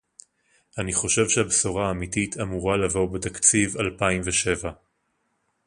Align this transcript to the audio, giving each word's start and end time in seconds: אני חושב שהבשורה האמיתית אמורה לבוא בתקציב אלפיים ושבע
אני 0.77 0.93
חושב 0.93 1.29
שהבשורה 1.29 1.87
האמיתית 1.87 2.37
אמורה 2.41 2.77
לבוא 2.77 3.09
בתקציב 3.09 3.77
אלפיים 3.77 4.21
ושבע 4.25 4.71